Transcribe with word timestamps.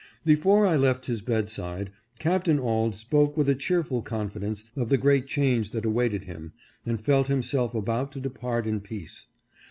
Before 0.25 0.65
I 0.65 0.75
left 0.77 1.05
his 1.05 1.21
bedside 1.21 1.91
Captain 2.17 2.57
Auld 2.59 2.95
spoke 2.95 3.37
with 3.37 3.47
a 3.47 3.53
cheerful 3.53 4.01
confidence 4.01 4.63
of 4.75 4.89
the 4.89 4.97
great 4.97 5.27
change 5.27 5.69
that 5.69 5.85
awaited 5.85 6.23
him, 6.23 6.53
and 6.87 6.99
felt 6.99 7.27
himself 7.27 7.75
about 7.75 8.11
to 8.13 8.19
depart 8.19 8.65
in 8.65 8.81
peace. 8.81 9.27